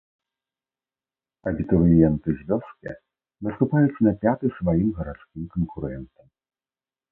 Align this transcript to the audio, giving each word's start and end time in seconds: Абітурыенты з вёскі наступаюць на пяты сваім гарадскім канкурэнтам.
Абітурыенты 1.51 2.29
з 2.39 2.47
вёскі 2.47 2.91
наступаюць 3.49 4.03
на 4.09 4.15
пяты 4.25 4.45
сваім 4.57 4.89
гарадскім 4.99 5.47
канкурэнтам. 5.55 6.27